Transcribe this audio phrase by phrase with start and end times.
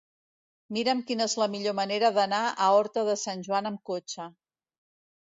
[0.77, 4.31] Mira'm quina és la millor manera d'anar a Horta de Sant Joan amb cotxe.